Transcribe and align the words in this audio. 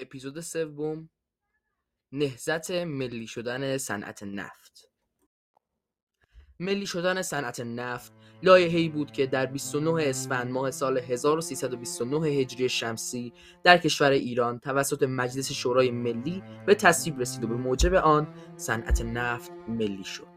اپیزود 0.00 0.40
سوم 0.40 1.10
نهزت 2.12 2.70
ملی 2.70 3.26
شدن 3.26 3.78
صنعت 3.78 4.22
نفت. 4.22 4.88
ملی 6.60 6.86
شدن 6.86 7.22
صنعت 7.22 7.60
نفت 7.60 8.12
لایحه‌ای 8.42 8.88
بود 8.88 9.12
که 9.12 9.26
در 9.26 9.46
29 9.46 10.08
اسفند 10.08 10.50
ماه 10.50 10.70
سال 10.70 10.98
1329 10.98 12.26
هجری 12.26 12.68
شمسی 12.68 13.32
در 13.64 13.78
کشور 13.78 14.10
ایران 14.10 14.58
توسط 14.58 15.02
مجلس 15.02 15.52
شورای 15.52 15.90
ملی 15.90 16.42
به 16.66 16.74
تصویب 16.74 17.20
رسید 17.20 17.44
و 17.44 17.46
به 17.46 17.54
موجب 17.54 17.94
آن 17.94 18.34
صنعت 18.56 19.02
نفت 19.02 19.52
ملی 19.68 20.04
شد. 20.04 20.34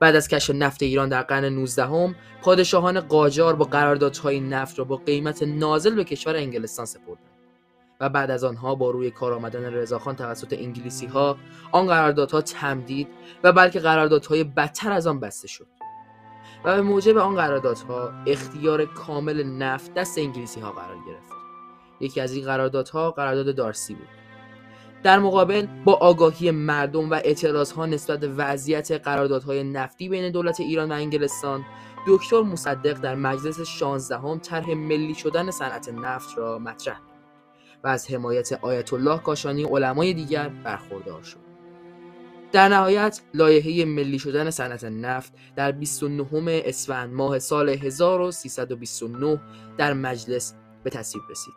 بعد 0.00 0.16
از 0.16 0.28
کشف 0.28 0.50
نفت 0.54 0.82
ایران 0.82 1.08
در 1.08 1.22
قرن 1.22 1.44
19 1.44 1.84
هم، 1.84 2.14
پادشاهان 2.42 3.00
قاجار 3.00 3.56
با 3.56 3.64
قراردادهای 3.64 4.40
نفت 4.40 4.78
را 4.78 4.84
با 4.84 4.96
قیمت 4.96 5.42
نازل 5.42 5.94
به 5.94 6.04
کشور 6.04 6.36
انگلستان 6.36 6.86
سپردند. 6.86 7.29
و 8.00 8.08
بعد 8.08 8.30
از 8.30 8.44
آنها 8.44 8.74
با 8.74 8.90
روی 8.90 9.10
کار 9.10 9.32
آمدن 9.32 9.64
رضاخان 9.64 10.16
توسط 10.16 10.52
انگلیسی 10.52 11.06
ها 11.06 11.36
آن 11.72 11.86
قراردادها 11.86 12.40
تمدید 12.40 13.08
و 13.44 13.52
بلکه 13.52 13.80
قراردادهای 13.80 14.44
بدتر 14.44 14.92
از 14.92 15.06
آن 15.06 15.20
بسته 15.20 15.48
شد. 15.48 15.66
و 16.64 16.76
به 16.76 16.82
موجب 16.82 17.16
آن 17.16 17.34
قراردادها 17.34 18.12
اختیار 18.26 18.84
کامل 18.84 19.42
نفت 19.42 19.94
دست 19.94 20.18
انگلیسی 20.18 20.60
ها 20.60 20.72
قرار 20.72 20.96
گرفت. 21.06 21.32
یکی 22.00 22.20
از 22.20 22.32
این 22.32 22.44
قراردادها 22.44 23.10
قرارداد 23.10 23.54
دارسی 23.56 23.94
بود. 23.94 24.08
در 25.02 25.18
مقابل 25.18 25.66
با 25.84 25.94
آگاهی 25.94 26.50
مردم 26.50 27.10
و 27.10 27.14
اعتراض 27.14 27.72
ها 27.72 27.86
نسبت 27.86 28.24
وضعیت 28.36 28.90
قراردادهای 28.90 29.64
نفتی 29.64 30.08
بین 30.08 30.32
دولت 30.32 30.60
ایران 30.60 30.92
و 30.92 30.94
انگلستان 30.94 31.64
دکتر 32.06 32.42
مصدق 32.42 33.00
در 33.00 33.14
مجلس 33.14 33.60
16 33.60 34.18
هم 34.18 34.38
طرح 34.38 34.74
ملی 34.74 35.14
شدن 35.14 35.50
صنعت 35.50 35.88
نفت 35.88 36.38
را 36.38 36.58
مطرح 36.58 37.00
و 37.84 37.88
از 37.88 38.10
حمایت 38.10 38.52
آیت 38.52 38.92
الله 38.92 39.18
کاشانی 39.18 39.64
علمای 39.64 40.14
دیگر 40.14 40.48
برخوردار 40.48 41.22
شد. 41.22 41.50
در 42.52 42.68
نهایت 42.68 43.20
لایحه 43.34 43.84
ملی 43.84 44.18
شدن 44.18 44.50
صنعت 44.50 44.84
نفت 44.84 45.32
در 45.56 45.72
29 45.72 46.62
اسفند 46.64 47.12
ماه 47.12 47.38
سال 47.38 47.68
1329 47.68 49.40
در 49.78 49.92
مجلس 49.92 50.54
به 50.84 50.90
تصویب 50.90 51.24
رسید. 51.30 51.54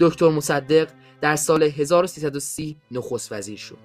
دکتر 0.00 0.28
مصدق 0.28 0.88
در 1.20 1.36
سال 1.36 1.62
1330 1.62 2.76
نخست 2.90 3.32
وزیر 3.32 3.58
شد. 3.58 3.78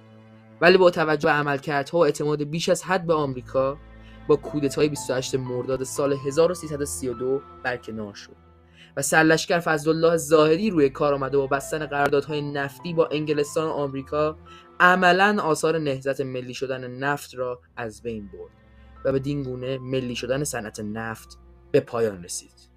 ولی 0.61 0.77
با 0.77 0.92
توجه 0.92 1.25
به 1.27 1.31
عملکردها 1.31 1.98
و 1.98 2.05
اعتماد 2.05 2.44
بیش 2.44 2.70
از 2.70 2.83
حد 2.83 3.05
به 3.05 3.14
آمریکا 3.14 3.77
با 4.27 4.36
کودتای 4.36 4.89
28 4.89 5.36
مرداد 5.36 5.83
سال 5.83 6.14
1332 6.14 7.42
برکنار 7.64 8.14
شد. 8.14 8.45
و 8.98 9.02
سرلشکر 9.02 9.59
فضلالله 9.59 10.18
زاهدی 10.18 10.70
روی 10.70 10.90
کار 10.90 11.14
آمده 11.14 11.38
و 11.38 11.48
بستن 11.48 11.86
قراردادهای 11.86 12.42
نفتی 12.42 12.94
با 12.94 13.08
انگلستان 13.08 13.67
و 13.67 13.72
آمریکا 13.72 14.38
عملا 14.80 15.44
آثار 15.44 15.80
نهضت 15.80 16.22
ملی 16.22 16.54
شدن 16.54 16.88
نفت 16.88 17.36
را 17.36 17.62
از 17.78 18.02
بین 18.02 18.28
برد 18.28 18.52
و 19.06 19.12
به 19.12 19.20
گونه 19.20 19.78
ملی 19.78 20.16
شدن 20.16 20.44
صنعت 20.44 20.80
نفت 20.80 21.40
به 21.72 21.80
پایان 21.80 22.23
رسید. 22.23 22.75